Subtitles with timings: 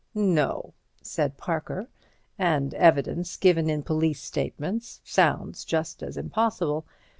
[0.15, 0.73] "No,"
[1.03, 1.87] said Parker,
[2.39, 6.85] "and evidence given in police statements sounds just as impossible.